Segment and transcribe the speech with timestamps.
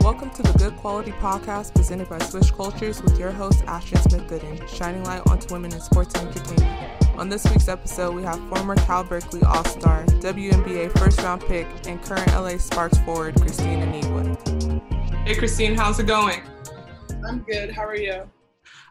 [0.00, 4.26] Welcome to the Good Quality Podcast presented by Swish Cultures with your host, Ashten Smith
[4.28, 7.18] Gooden, shining light onto women in sports and entertainment.
[7.18, 11.66] On this week's episode, we have former Cal Berkeley All Star, WNBA first round pick,
[11.86, 15.26] and current LA Sparks forward, Kristine Anigwe.
[15.26, 16.40] Hey, Kristine, how's it going?
[17.28, 17.70] I'm good.
[17.70, 18.22] How are you?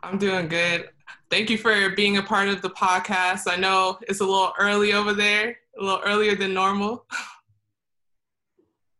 [0.04, 0.90] I'm doing good.
[1.32, 3.52] Thank you for being a part of the podcast.
[3.52, 7.08] I know it's a little early over there, a little earlier than normal.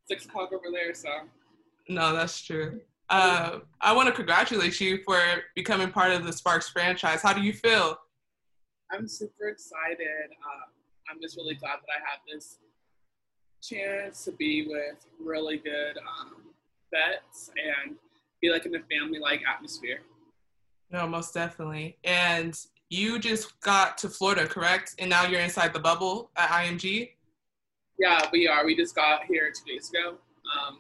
[0.08, 1.10] Six o'clock over there, so.
[1.90, 2.80] No, that's true.
[3.10, 5.20] Uh, I want to congratulate you for
[5.56, 7.24] becoming part of the Sparks franchise.
[7.24, 7.98] How do you feel?
[8.92, 10.30] I'm super excited.
[10.46, 10.70] Um,
[11.10, 12.60] I'm just really glad that I have this
[13.62, 16.36] chance to be with really good um,
[16.92, 17.96] vets and
[18.42, 20.02] be like in a family like atmosphere.
[20.92, 21.98] No, most definitely.
[22.04, 22.56] And
[22.90, 24.96] you just got to Florida, correct?
[25.00, 27.10] And now you're inside the bubble at IMG?
[27.98, 28.66] Yeah, we are.
[28.66, 30.16] We just got here two days ago.
[30.56, 30.80] Um,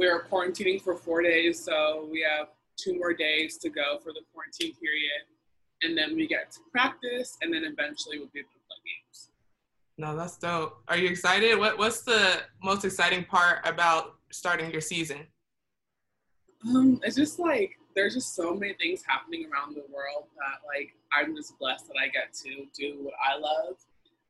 [0.00, 4.22] we're quarantining for four days, so we have two more days to go for the
[4.32, 5.26] quarantine period.
[5.82, 9.30] And then we get to practice, and then eventually we'll be able to play games.
[9.98, 10.82] No, that's dope.
[10.88, 11.58] Are you excited?
[11.58, 15.26] What What's the most exciting part about starting your season?
[16.66, 20.94] Um, it's just like there's just so many things happening around the world that like
[21.12, 23.76] I'm just blessed that I get to do what I love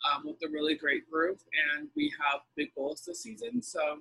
[0.04, 1.38] um, with a really great group,
[1.76, 3.62] and we have big goals this season.
[3.62, 3.98] So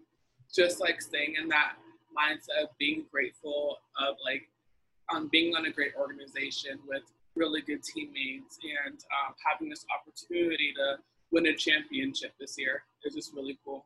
[0.54, 1.74] just like staying in that
[2.16, 4.50] mindset of being grateful of like
[5.14, 7.04] um, being on a great organization with
[7.36, 10.98] really good teammates and um, having this opportunity to
[11.32, 13.86] win a championship this year is just really cool.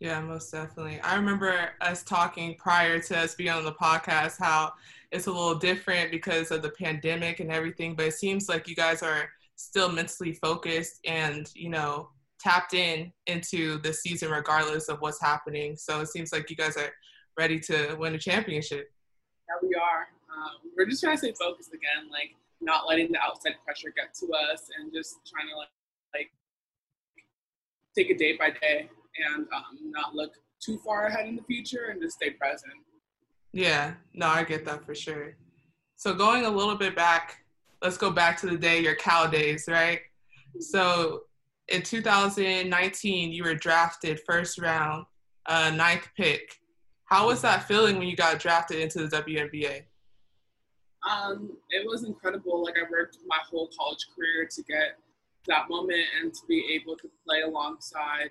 [0.00, 1.00] Yeah, most definitely.
[1.00, 4.72] I remember us talking prior to us being on the podcast how
[5.12, 8.74] it's a little different because of the pandemic and everything, but it seems like you
[8.74, 12.08] guys are still mentally focused and, you know,
[12.42, 15.76] tapped in into the season regardless of what's happening.
[15.76, 16.90] So it seems like you guys are
[17.38, 18.90] ready to win a championship.
[19.48, 20.08] Yeah, we are.
[20.34, 24.14] Um, we're just trying to stay focused again, like not letting the outside pressure get
[24.14, 25.68] to us and just trying to like,
[26.14, 26.30] like
[27.96, 28.88] take it day by day
[29.34, 32.72] and um, not look too far ahead in the future and just stay present.
[33.52, 35.36] Yeah, no, I get that for sure.
[35.96, 37.44] So going a little bit back,
[37.82, 40.00] let's go back to the day your Cal days, right?
[40.58, 41.24] So
[41.68, 45.06] in 2019, you were drafted first round,
[45.46, 46.58] uh, ninth pick.
[47.04, 49.82] How was that feeling when you got drafted into the WNBA?
[51.08, 52.64] Um, it was incredible.
[52.64, 54.98] Like I worked my whole college career to get
[55.46, 58.30] that moment and to be able to play alongside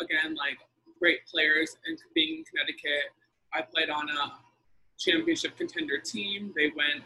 [0.00, 0.58] again, like
[0.98, 3.12] great players and being in Connecticut.
[3.54, 4.32] I played on a
[4.98, 6.52] championship contender team.
[6.56, 7.04] They went,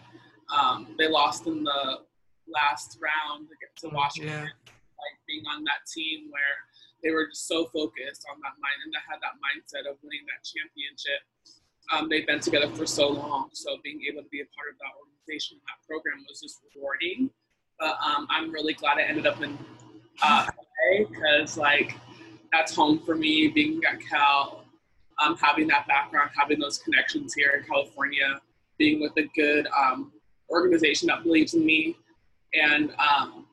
[0.54, 2.00] um, they lost in the
[2.48, 4.48] last round to get to Washington.
[4.66, 4.72] Yeah.
[5.04, 6.56] Like being on that team where
[7.04, 10.24] they were just so focused on that mind and they had that mindset of winning
[10.32, 11.20] that championship.
[11.92, 14.80] Um, they've been together for so long, so being able to be a part of
[14.80, 17.28] that organization, that program was just rewarding.
[17.78, 19.58] But um, I'm really glad I ended up in
[20.22, 21.94] uh, LA because like
[22.52, 24.64] that's home for me being at Cal,
[25.22, 28.40] um, having that background, having those connections here in California,
[28.78, 30.12] being with a good um,
[30.50, 31.96] organization that believes in me.
[32.54, 33.46] And um,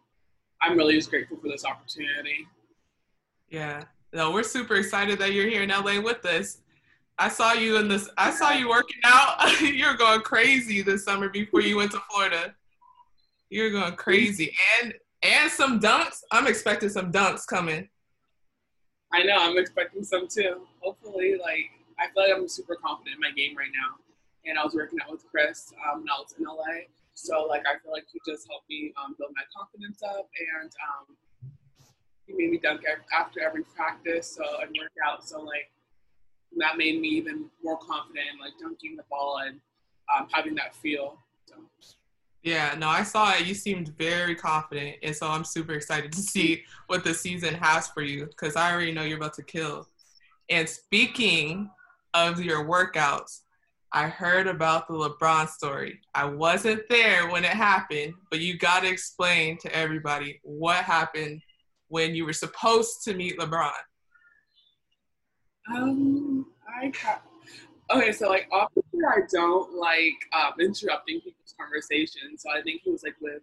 [0.61, 2.47] I'm really just grateful for this opportunity.
[3.49, 3.83] Yeah.
[4.13, 6.59] No, we're super excited that you're here in LA with us.
[7.17, 8.09] I saw you in this.
[8.17, 9.61] I saw you working out.
[9.61, 12.55] you were going crazy this summer before you went to Florida.
[13.49, 16.21] You were going crazy, and and some dunks.
[16.31, 17.89] I'm expecting some dunks coming.
[19.13, 19.35] I know.
[19.37, 20.67] I'm expecting some too.
[20.79, 21.69] Hopefully, like
[21.99, 23.97] I feel like I'm super confident in my game right now.
[24.45, 26.87] And I was working out with Chris um, when I was in LA.
[27.13, 30.29] So like I feel like he just helped me um, build my confidence up,
[30.61, 31.15] and um,
[32.25, 32.81] he made me dunk
[33.13, 35.27] after every practice, so and work out.
[35.27, 35.71] So like
[36.57, 39.59] that made me even more confident in like dunking the ball and
[40.15, 41.17] um, having that feel.
[41.45, 41.55] So.
[42.43, 43.45] Yeah, no, I saw it.
[43.45, 47.87] You seemed very confident, and so I'm super excited to see what the season has
[47.87, 49.87] for you because I already know you're about to kill.
[50.49, 51.69] And speaking
[52.13, 53.41] of your workouts,
[53.93, 55.99] I heard about the LeBron story.
[56.15, 61.41] I wasn't there when it happened, but you got to explain to everybody what happened
[61.89, 63.71] when you were supposed to meet LeBron.
[65.73, 66.91] Um, I
[67.91, 72.43] okay, so like obviously I don't like um, interrupting people's conversations.
[72.43, 73.41] So I think he was like with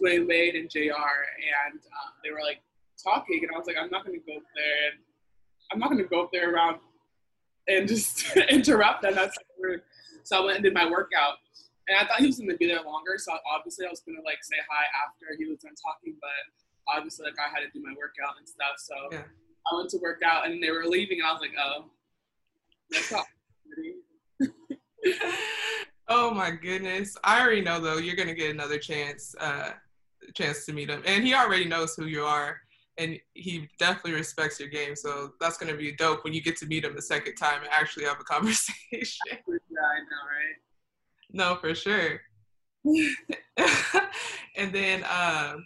[0.00, 0.80] Dwyane Wade and Jr.
[0.80, 2.60] and uh, they were like
[3.02, 5.00] talking, and I was like, I'm not gonna go up there and
[5.70, 6.78] I'm not gonna go up there around
[7.68, 9.14] and just interrupt them.
[9.14, 9.36] That's
[10.24, 11.38] so I went and did my workout.
[11.88, 14.42] And I thought he was gonna be there longer, so obviously I was gonna like
[14.42, 16.30] say hi after he was done talking, but
[16.94, 18.78] obviously like I had to do my workout and stuff.
[18.78, 19.24] So yeah.
[19.70, 21.90] I went to work out and they were leaving and I was like, oh,
[26.08, 27.16] Oh my goodness.
[27.24, 29.72] I already know though, you're gonna get another chance, uh
[30.34, 31.02] chance to meet him.
[31.04, 32.60] And he already knows who you are
[32.98, 34.94] and he definitely respects your game.
[34.96, 37.70] So that's gonna be dope when you get to meet him the second time and
[37.70, 38.78] actually have a conversation.
[39.74, 40.56] Yeah, I know, right?
[41.32, 42.20] No, for sure.
[44.56, 45.64] and then, um,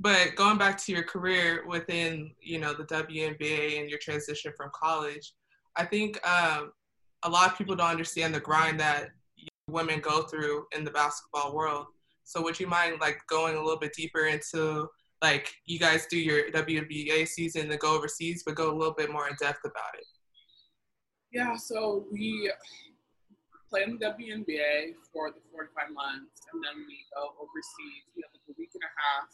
[0.00, 4.70] but going back to your career within, you know, the WNBA and your transition from
[4.74, 5.34] college,
[5.76, 6.72] I think um,
[7.22, 9.10] a lot of people don't understand the grind that
[9.68, 11.86] women go through in the basketball world.
[12.24, 14.88] So would you mind like going a little bit deeper into
[15.22, 19.10] like you guys do your WNBA season to go overseas, but go a little bit
[19.10, 20.06] more in depth about it?
[21.32, 22.50] Yeah, so we
[23.68, 28.04] play in the WNBA for the 45 months, and then we go overseas.
[28.16, 29.28] We have like a week and a half.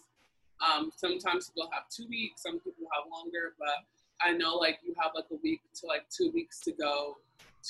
[0.62, 3.84] Um, sometimes people have two weeks, some people have longer, but
[4.22, 7.16] I know like you have like a week to like two weeks to go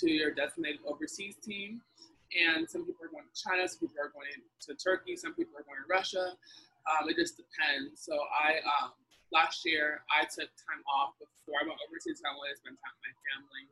[0.01, 1.81] to your designated overseas team.
[2.35, 5.55] And some people are going to China, some people are going to Turkey, some people
[5.59, 6.35] are going to Russia.
[6.85, 8.05] Um, it just depends.
[8.05, 8.93] So I um,
[9.33, 12.21] last year I took time off before I went overseas.
[12.21, 13.65] I wanted to spend time with my family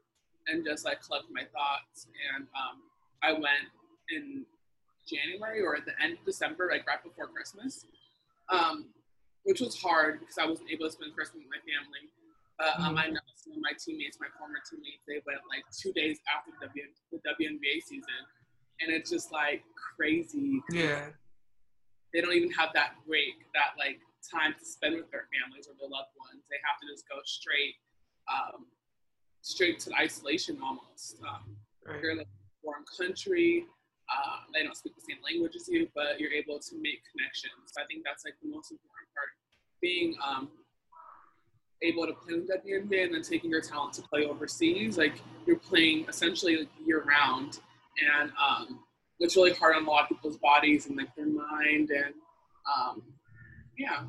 [0.49, 2.09] and just like collect my thoughts.
[2.09, 2.82] And um,
[3.23, 3.70] I went
[4.11, 4.44] in
[5.06, 7.87] January or at the end of December, like right before Christmas,
[8.50, 8.91] um,
[9.44, 12.11] which was hard because I wasn't able to spend Christmas with my family.
[12.58, 15.91] But um, I know some of my teammates, my former teammates, they went like two
[15.93, 18.23] days after the, w- the WNBA season,
[18.81, 20.62] and it's just like crazy.
[20.70, 21.11] Yeah.
[22.12, 25.75] They don't even have that break, that like time to spend with their families or
[25.81, 26.44] their loved ones.
[26.50, 27.75] They have to just go straight,
[28.31, 28.67] um,
[29.41, 31.17] straight to isolation almost.
[31.26, 31.56] Um,
[31.87, 32.00] Right.
[32.03, 32.25] You're in a
[32.62, 33.67] foreign country.
[34.09, 37.73] Uh, they don't speak the same language as you, but you're able to make connections.
[37.79, 39.29] I think that's like the most important part.
[39.81, 40.49] Being um,
[41.82, 45.20] able to play in the WNBA and then taking your talent to play overseas, like
[45.47, 47.61] you're playing essentially like year round,
[48.00, 48.81] and um,
[49.23, 52.15] it's really hard on a lot of people's bodies and like their mind, and
[52.67, 53.03] um,
[53.79, 54.05] yeah.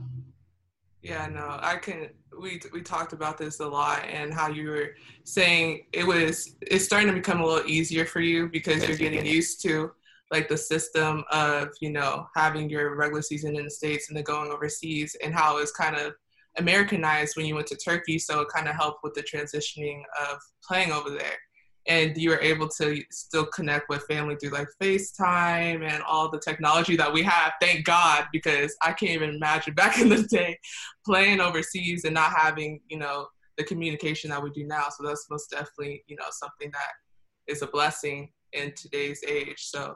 [1.02, 2.10] Yeah, no, I can.
[2.40, 6.56] We we talked about this a lot, and how you were saying it was.
[6.62, 9.92] It's starting to become a little easier for you because you're getting used to
[10.32, 14.24] like the system of you know having your regular season in the states and then
[14.24, 16.14] going overseas, and how it's kind of
[16.58, 18.18] Americanized when you went to Turkey.
[18.18, 21.38] So it kind of helped with the transitioning of playing over there,
[21.88, 26.40] and you were able to still connect with family through like FaceTime and all the
[26.40, 27.54] technology that we have.
[27.62, 30.58] Thank God, because I can't even imagine back in the day
[31.06, 33.28] playing overseas and not having, you know,
[33.58, 34.88] the communication that we do now.
[34.90, 39.60] So that's most definitely, you know, something that is a blessing in today's age.
[39.60, 39.96] So,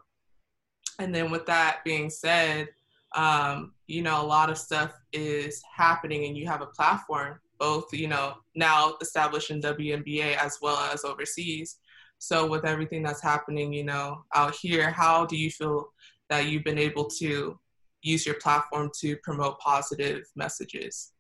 [1.00, 2.68] and then with that being said,
[3.16, 7.94] um, you know, a lot of stuff is happening and you have a platform, both,
[7.94, 11.78] you know, now established in WNBA as well as overseas.
[12.20, 15.90] So with everything that's happening, you know, out here, how do you feel
[16.30, 17.60] that you've been able to
[18.02, 21.12] use your platform to promote positive messages?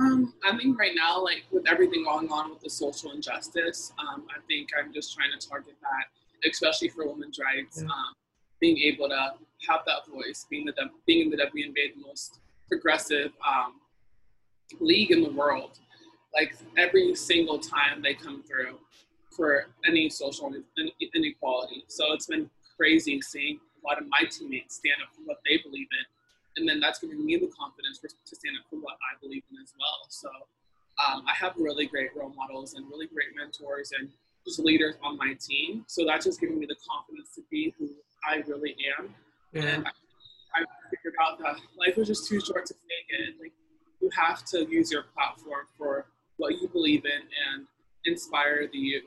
[0.00, 4.24] Um, I think right now, like with everything going on with the social injustice, um,
[4.30, 7.78] I think I'm just trying to target that, especially for women's rights.
[7.80, 7.84] Yeah.
[7.84, 8.14] Um,
[8.60, 9.32] being able to
[9.68, 10.74] have that voice, being the
[11.06, 13.74] being in the WNBA, the most progressive um,
[14.80, 15.78] league in the world.
[16.32, 18.78] Like every single time they come through
[19.30, 20.52] for any social
[21.14, 21.84] inequality.
[21.88, 25.58] So it's been crazy seeing a lot of my teammates stand up for what they
[25.58, 26.06] believe in
[26.56, 29.42] and then that's giving me the confidence for, to stand up for what I believe
[29.50, 30.06] in as well.
[30.08, 30.28] So
[31.02, 34.08] um, I have really great role models and really great mentors and
[34.46, 35.84] just leaders on my team.
[35.88, 37.90] So that's just giving me the confidence to be who
[38.28, 39.14] I really am.
[39.52, 39.62] Yeah.
[39.62, 43.34] And I, I figured out that life was just too short to fake it.
[43.40, 43.52] Like
[44.04, 46.06] you have to use your platform for
[46.36, 47.22] what you believe in
[47.54, 47.66] and
[48.04, 49.04] inspire the youth.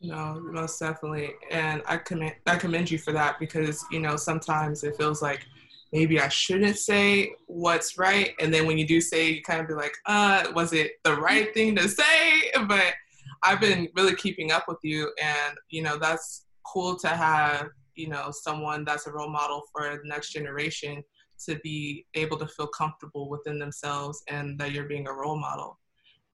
[0.00, 4.82] No, most definitely, and I commend I commend you for that because you know sometimes
[4.82, 5.44] it feels like
[5.92, 9.68] maybe I shouldn't say what's right, and then when you do say, you kind of
[9.68, 12.50] be like, uh, was it the right thing to say?
[12.66, 12.94] But
[13.42, 18.08] I've been really keeping up with you, and you know that's cool to have you
[18.08, 21.04] know someone that's a role model for the next generation
[21.44, 25.78] to be able to feel comfortable within themselves and that you're being a role model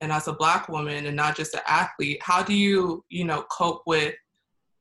[0.01, 3.43] and as a black woman and not just an athlete how do you you know
[3.43, 4.15] cope with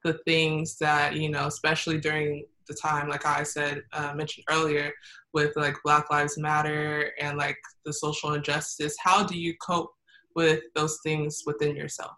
[0.05, 4.93] the things that you know especially during the time like i said uh, mentioned earlier
[5.33, 9.93] with like black lives matter and like the social injustice how do you cope
[10.35, 12.17] with those things within yourself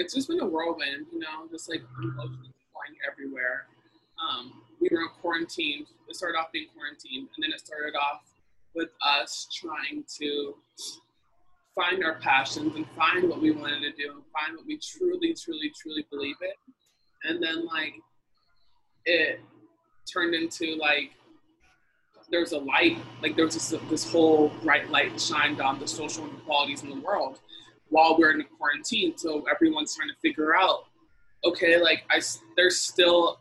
[0.00, 3.66] it's just been a whirlwind, you know, just like flying everywhere.
[4.20, 5.86] Um, we were quarantined.
[6.08, 8.22] It started off being quarantined, and then it started off
[8.74, 10.54] with us trying to
[11.74, 15.34] find our passions and find what we wanted to do and find what we truly,
[15.34, 17.30] truly, truly believe in.
[17.30, 17.94] and then like
[19.04, 19.40] it
[20.12, 21.12] turned into like
[22.30, 26.24] there was a light, like there's this, this whole bright light shined on the social
[26.28, 27.40] inequalities in the world
[27.88, 29.16] while we're in quarantine.
[29.16, 30.84] So everyone's trying to figure out,
[31.44, 32.20] okay, like I,
[32.56, 33.39] there's still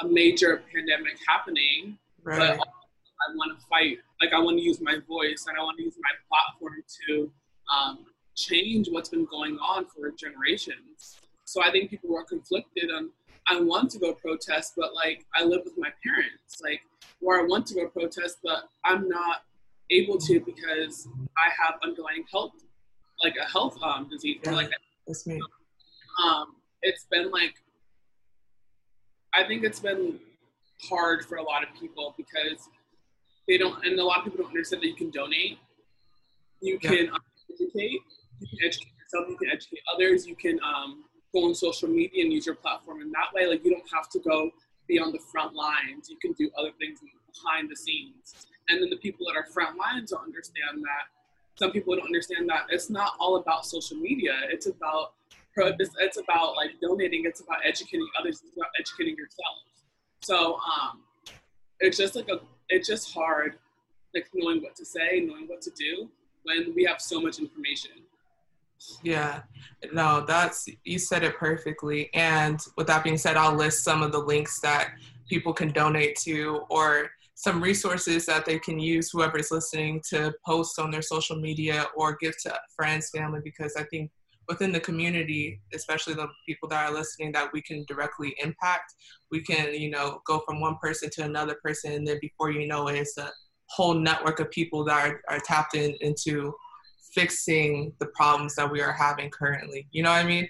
[0.00, 2.38] a major pandemic happening, right.
[2.38, 3.98] but I want to fight.
[4.20, 7.30] Like I want to use my voice and I want to use my platform to
[7.74, 11.18] um, change what's been going on for generations.
[11.44, 13.10] So I think people were conflicted on
[13.50, 16.82] I want to go protest, but like I live with my parents, like
[17.20, 19.42] where I want to go protest, but I'm not
[19.90, 22.52] able to because I have underlying health,
[23.24, 24.40] like a health um, disease.
[24.44, 24.70] Yeah, like
[25.06, 25.40] that's me.
[26.22, 27.54] Um, it's been like,
[29.34, 30.18] I think it's been
[30.88, 32.68] hard for a lot of people because
[33.46, 35.58] they don't, and a lot of people don't understand that you can donate,
[36.60, 37.16] you can yeah.
[37.50, 38.00] educate,
[38.40, 42.24] you can educate yourself, you can educate others, you can um, go on social media
[42.24, 43.46] and use your platform in that way.
[43.46, 44.50] Like you don't have to go
[44.86, 46.08] be on the front lines.
[46.08, 47.00] You can do other things
[47.32, 48.46] behind the scenes.
[48.68, 51.04] And then the people that are front lines don't understand that.
[51.58, 54.32] Some people don't understand that it's not all about social media.
[54.48, 55.14] It's about
[55.66, 57.24] it's, about like donating.
[57.24, 58.42] It's about educating others.
[58.44, 59.56] It's about educating yourself.
[60.20, 61.00] So um,
[61.80, 63.58] it's just like a it's just hard
[64.14, 66.08] like knowing what to say, knowing what to do
[66.44, 67.92] when we have so much information.
[69.02, 69.42] Yeah,
[69.92, 72.10] no, that's you said it perfectly.
[72.14, 74.92] And with that being said, I'll list some of the links that
[75.28, 80.78] people can donate to or some resources that they can use whoever's listening to post
[80.80, 84.10] on their social media or give to friends family because i think
[84.48, 88.94] within the community especially the people that are listening that we can directly impact
[89.30, 92.66] we can you know go from one person to another person and then before you
[92.66, 93.30] know it it's a
[93.68, 96.52] whole network of people that are, are tapped in into
[97.12, 99.86] fixing the problems that we are having currently.
[99.90, 100.48] You know what I mean?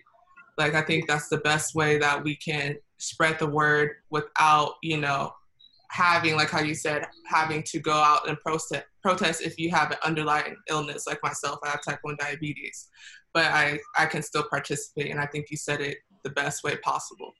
[0.57, 4.99] Like I think that's the best way that we can spread the word without, you
[4.99, 5.33] know,
[5.91, 9.91] having like how you said, having to go out and protest protest if you have
[9.93, 12.89] an underlying illness like myself, I have type 1 diabetes.
[13.35, 16.77] But I, I can still participate and I think you said it the best way
[16.79, 17.33] possible.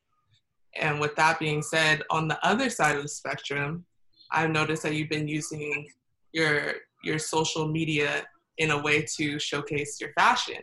[0.77, 3.85] And with that being said, on the other side of the spectrum,
[4.31, 5.89] I've noticed that you've been using
[6.33, 8.27] your your social media
[8.59, 10.59] in a way to showcase your fashion.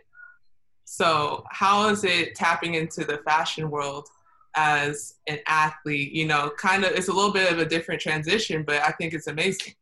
[0.84, 4.06] So, how is it tapping into the fashion world
[4.54, 6.12] as an athlete?
[6.12, 9.12] You know, kind of, it's a little bit of a different transition, but I think
[9.12, 9.74] it's amazing.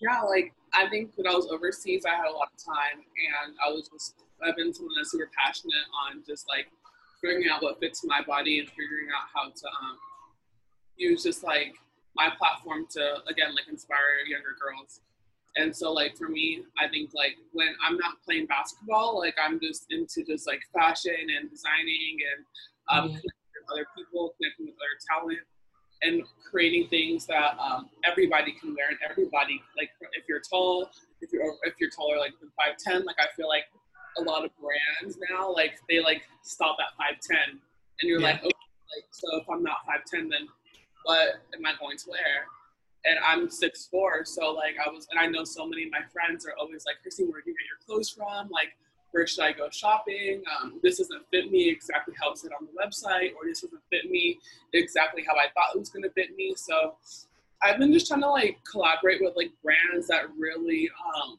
[0.00, 3.54] Yeah, like I think when I was overseas, I had a lot of time, and
[3.64, 6.66] I was just, I've been someone that's super passionate on just like
[7.20, 9.96] figuring out what fits my body and figuring out how to um,
[10.96, 11.76] use just like
[12.14, 15.00] my platform to again like inspire younger girls
[15.56, 19.58] and so like for me, I think like when I'm not playing basketball, like I'm
[19.58, 22.44] just into just like fashion and designing and
[22.92, 23.16] um, mm-hmm.
[23.16, 25.40] connecting with other people, connecting with other talent,
[26.02, 31.32] and creating things that um, everybody can wear and everybody like if you're tall, if
[31.32, 33.64] you're if you're taller like five ten, like I feel like
[34.18, 37.58] a lot of brands now like they like stop at five ten,
[38.00, 38.26] and you're yeah.
[38.26, 40.48] like okay, like so if I'm not five ten, then
[41.04, 42.46] what am I going to wear?
[43.06, 46.02] and I'm six four, so like I was, and I know so many of my
[46.12, 48.48] friends are always like, Kristine, where do you get your clothes from?
[48.50, 48.76] Like,
[49.16, 50.42] where should I go shopping?
[50.60, 53.80] Um, this doesn't fit me exactly how it said on the website, or this doesn't
[53.90, 54.38] fit me
[54.74, 56.54] exactly how I thought it was gonna fit me.
[56.54, 56.96] So
[57.62, 61.38] I've been just trying to like collaborate with like brands that really um,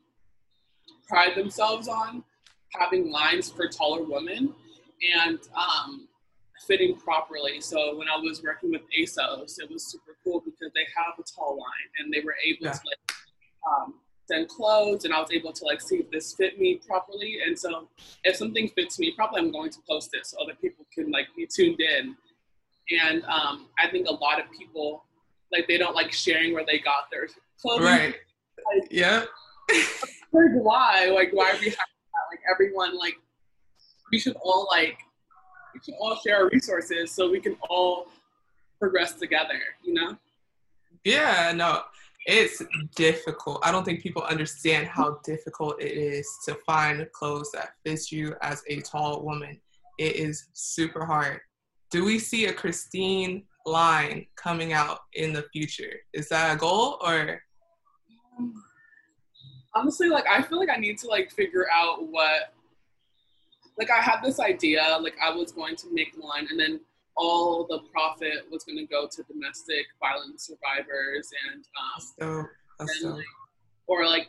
[1.08, 2.24] pride themselves on
[2.74, 4.56] having lines for taller women,
[5.16, 6.08] and um,
[6.66, 7.62] fitting properly.
[7.62, 11.24] So when I was working with ASOS, it was super cool because they have a
[11.24, 12.72] tall line and they were able yeah.
[12.72, 13.14] to like
[13.70, 13.94] um,
[14.28, 17.40] send clothes and I was able to like see if this fit me properly.
[17.46, 17.88] And so
[18.24, 21.28] if something fits me properly, I'm going to post it so other people can like
[21.36, 22.16] be tuned in.
[23.02, 25.06] And um, I think a lot of people
[25.52, 27.28] like they don't like sharing where they got their
[27.62, 27.86] clothing.
[27.86, 28.16] Right.
[28.74, 29.24] Like, yeah.
[30.32, 31.10] why?
[31.14, 32.28] Like why are we having that?
[32.32, 33.16] Like everyone like
[34.12, 34.98] we should all like
[35.74, 38.08] we should all share our resources so we can all
[38.80, 40.18] progress together, you know?
[41.04, 41.84] Yeah, no,
[42.28, 42.62] it's
[42.96, 43.60] difficult.
[43.64, 48.36] I don't think people understand how difficult it is to find clothes that fits you
[48.42, 49.60] as a tall woman.
[49.98, 51.40] It is super hard.
[51.90, 55.94] Do we see a Kristine line coming out in the future?
[56.14, 57.42] Is that a goal or?
[59.78, 62.54] honestly, like I feel like I need to like figure out what
[63.78, 66.80] like I had this idea, like I was going to make one and then
[67.18, 71.66] all the profit was going to go to domestic violence survivors and
[72.22, 72.48] um,
[72.80, 73.26] and, like,
[73.88, 74.28] or like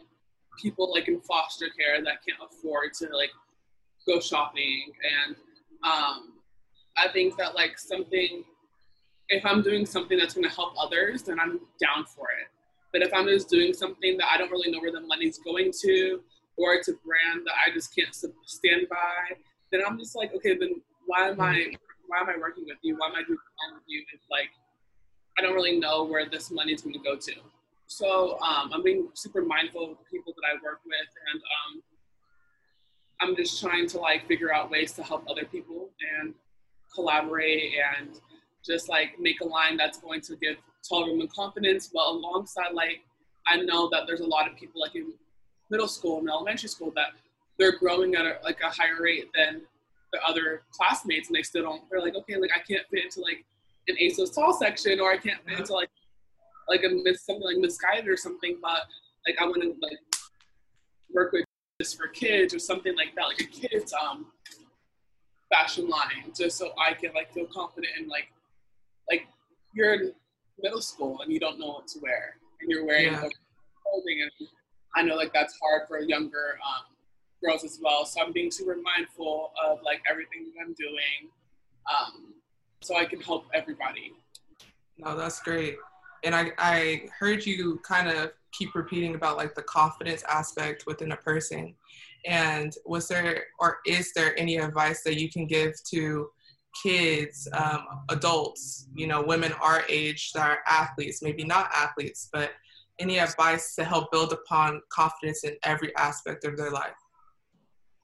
[0.59, 3.31] people like in foster care that can't afford to like
[4.07, 4.91] go shopping.
[5.27, 5.37] And
[5.85, 6.33] um,
[6.97, 8.43] I think that like something,
[9.29, 12.49] if I'm doing something that's going to help others, then I'm down for it.
[12.93, 15.73] But if I'm just doing something that I don't really know where the money's going
[15.83, 16.21] to,
[16.57, 19.37] or it's a brand that I just can't stand by,
[19.71, 21.73] then I'm just like, okay, then why am I
[22.09, 22.97] why am I working with you?
[22.97, 23.39] Why am I doing
[23.75, 24.03] with you?
[24.13, 24.51] If like
[25.39, 27.33] I don't really know where this money is going to go to.
[27.87, 31.83] So um, I'm being super mindful of people that I work with, and um,
[33.21, 36.35] I'm just trying to like figure out ways to help other people and
[36.95, 38.19] collaborate and
[38.65, 43.01] just like make a line that's going to give tall women confidence, but alongside like
[43.47, 45.13] I know that there's a lot of people like in
[45.71, 47.09] middle school and elementary school that
[47.59, 49.63] they're growing at a, like a higher rate than
[50.13, 53.21] the other classmates and they still don't they're like okay like i can't fit into
[53.21, 53.45] like
[53.89, 55.91] an asos tall section or i can't fit into like
[56.69, 58.83] like a miss something like Missguided or something but
[59.27, 59.99] like i want to like
[61.13, 61.45] work with
[61.79, 64.27] this for kids or something like that like a kids um
[65.53, 68.29] fashion line just so i can like feel confident in like
[69.11, 69.27] like
[69.75, 70.13] you're in
[70.61, 73.21] middle school and you don't know what to wear and you're wearing yeah.
[73.21, 74.49] clothing and
[74.97, 76.85] i know like that's hard for a younger um
[77.43, 78.05] girls as well.
[78.05, 81.31] So I'm being super mindful of like everything that I'm doing,
[81.91, 82.35] um,
[82.81, 84.13] so I can help everybody.
[84.99, 85.77] No, that's great.
[86.25, 91.13] And I, I heard you kind of keep repeating about like the confidence aspect within
[91.13, 91.75] a person.
[92.27, 96.29] And was there or is there any advice that you can give to
[96.83, 102.51] kids, um, adults, you know, women our age that are athletes, maybe not athletes, but
[102.99, 106.97] any advice to help build upon confidence in every aspect of their life?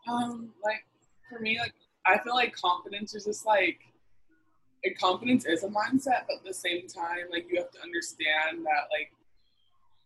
[0.09, 0.85] Um, like
[1.29, 1.75] for me, like
[2.07, 3.81] I feel like confidence is just like
[4.85, 8.65] like confidence is a mindset, but at the same time, like you have to understand
[8.65, 9.11] that like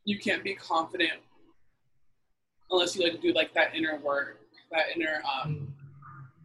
[0.04, 1.20] you can't be confident
[2.70, 4.40] unless you like do like that inner work,
[4.70, 5.72] that inner um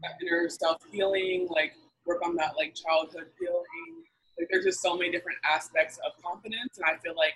[0.01, 1.73] that inner self healing, like
[2.05, 4.03] work on that like childhood healing.
[4.37, 7.35] Like there's just so many different aspects of confidence, and I feel like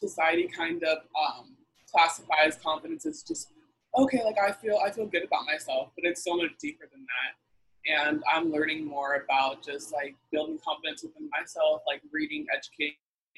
[0.00, 1.56] society kind of um,
[1.90, 3.48] classifies confidence as just
[3.96, 7.04] okay, like I feel I feel good about myself, but it's so much deeper than
[7.06, 8.10] that.
[8.10, 12.96] And I'm learning more about just like building confidence within myself, like reading, educating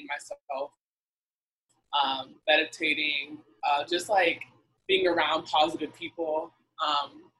[0.08, 0.72] myself,
[1.92, 4.42] um, meditating, uh, just like
[4.88, 6.52] being around positive people.
[6.84, 7.30] Um,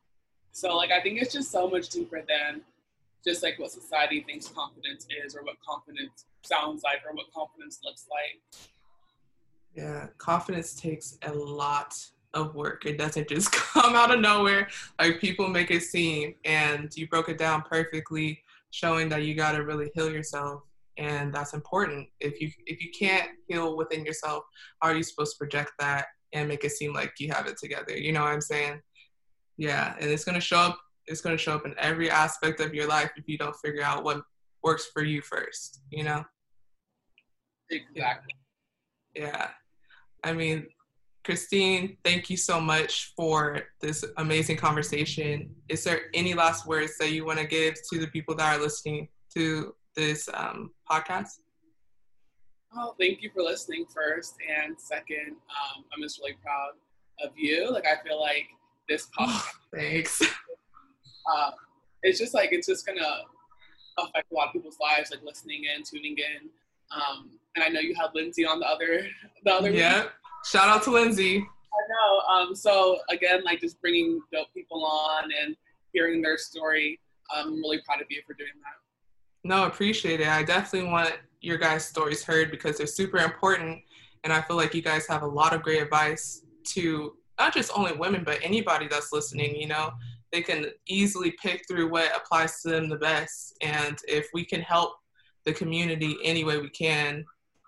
[0.52, 2.62] so like I think it's just so much deeper than
[3.24, 7.80] just like what society thinks confidence is or what confidence sounds like or what confidence
[7.84, 8.40] looks like.
[9.74, 11.94] Yeah, confidence takes a lot
[12.34, 12.86] of work.
[12.86, 16.34] It doesn't just come out of nowhere like people make it seem.
[16.44, 18.40] And you broke it down perfectly,
[18.70, 20.62] showing that you got to really heal yourself.
[20.98, 22.08] And that's important.
[22.20, 24.44] If you if you can't heal within yourself,
[24.80, 27.56] how are you supposed to project that and make it seem like you have it
[27.56, 27.96] together?
[27.96, 28.80] You know what I'm saying?
[29.56, 30.78] Yeah, and it's gonna show up.
[31.06, 34.04] It's gonna show up in every aspect of your life if you don't figure out
[34.04, 34.22] what
[34.62, 35.80] works for you first.
[35.90, 36.24] You know?
[37.70, 38.34] Exactly.
[39.14, 39.48] Yeah.
[40.24, 40.66] I mean,
[41.24, 45.54] Kristine, thank you so much for this amazing conversation.
[45.68, 48.60] Is there any last words that you want to give to the people that are
[48.60, 51.40] listening to this um, podcast?
[52.74, 54.36] Oh, thank you for listening first.
[54.48, 56.70] And second, um, I'm just really proud
[57.22, 57.70] of you.
[57.70, 58.46] Like, I feel like
[58.88, 59.42] this podcast.
[59.74, 60.22] Thanks.
[60.22, 61.50] Uh,
[62.02, 65.64] it's just like, it's just going to affect a lot of people's lives, like listening
[65.64, 66.48] in, tuning in.
[66.92, 69.06] Um, and I know you had Lindsay on the other,
[69.44, 69.70] the other.
[69.70, 70.06] Yeah.
[70.44, 71.38] Shout out to Lindsay.
[71.38, 72.20] I know.
[72.34, 75.56] Um, so again, like just bringing dope people on and
[75.92, 76.98] hearing their story.
[77.32, 78.80] I'm really proud of you for doing that.
[79.44, 80.28] No, appreciate it.
[80.28, 83.80] I definitely want your guys' stories heard because they're super important.
[84.24, 87.70] And I feel like you guys have a lot of great advice to not just
[87.76, 89.56] only women, but anybody that's listening.
[89.56, 89.92] You know,
[90.30, 93.56] they can easily pick through what applies to them the best.
[93.62, 94.96] And if we can help
[95.46, 97.24] the community any way we can,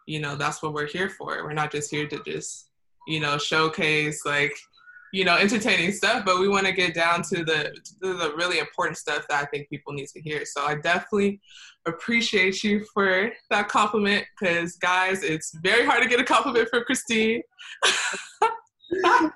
[0.07, 1.45] you know that's what we're here for.
[1.45, 2.69] We're not just here to just
[3.07, 4.57] you know showcase like
[5.12, 8.59] you know entertaining stuff but we want to get down to the to the really
[8.59, 10.45] important stuff that i think people need to hear.
[10.45, 11.41] So i definitely
[11.87, 16.85] appreciate you for that compliment because guys it's very hard to get a compliment from
[16.85, 17.43] kristine.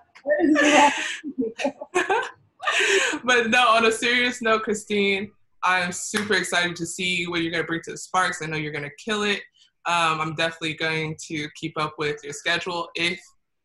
[3.24, 5.30] But no on a serious note kristine
[5.62, 8.42] i am super excited to see what you're going to bring to the sparks.
[8.42, 9.40] I know you're going to kill it
[9.86, 12.88] um, I'm definitely going to keep up with your schedule.
[12.94, 13.20] If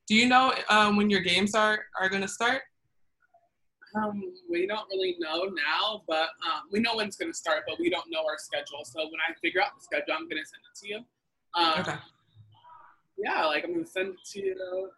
[0.08, 2.62] do you know um, when your games are are going to start?
[3.96, 7.64] Um, we don't really know now, but um, we know when it's going to start,
[7.68, 8.86] but we don't know our schedule.
[8.86, 11.00] So when I figure out the schedule, I'm going to send it to you.
[11.56, 12.00] Um, okay.
[13.18, 14.90] Yeah, like I'm going to send it to you.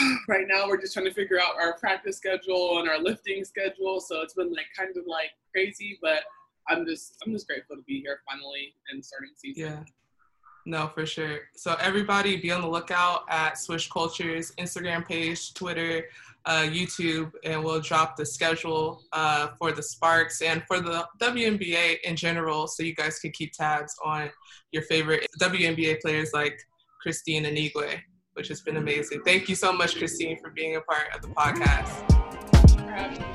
[0.28, 4.00] right now, we're just trying to figure out our practice schedule and our lifting schedule.
[4.00, 6.20] So it's been like kind of like crazy, but
[6.68, 9.62] I'm just I'm just grateful to be here finally and starting season.
[9.62, 9.82] Yeah.
[10.66, 11.40] No, for sure.
[11.54, 16.06] So everybody be on the lookout at Swish Culture's Instagram page, Twitter,
[16.46, 21.98] uh, YouTube, and we'll drop the schedule uh, for the Sparks and for the WNBA
[22.04, 24.30] in general, so you guys can keep tabs on
[24.72, 26.58] your favorite WNBA players like
[27.04, 28.00] Kristine Anigwe,
[28.34, 29.22] which has been amazing.
[29.24, 33.33] Thank you so much, Kristine, for being a part of the podcast.